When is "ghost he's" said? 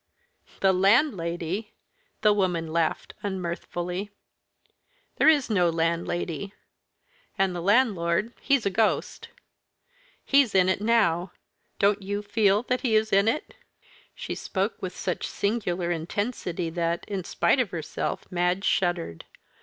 8.71-10.55